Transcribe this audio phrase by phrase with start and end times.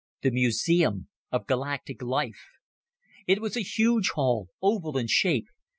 [0.23, 2.43] The museum of galactic life!
[3.27, 5.45] It was a huge hall, oval in shape.